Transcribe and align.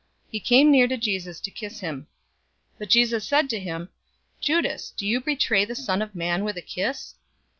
He 0.31 0.39
came 0.39 0.71
near 0.71 0.87
to 0.87 0.97
Jesus 0.97 1.39
to 1.41 1.51
kiss 1.51 1.81
him. 1.81 2.07
022:048 2.77 2.79
But 2.79 2.89
Jesus 2.89 3.27
said 3.27 3.49
to 3.51 3.59
him, 3.59 3.89
"Judas, 4.39 4.89
do 4.97 5.05
you 5.05 5.21
betray 5.21 5.63
the 5.63 5.75
Son 5.75 6.01
of 6.01 6.15
Man 6.15 6.43
with 6.43 6.57
a 6.57 6.61
kiss?" 6.63 7.13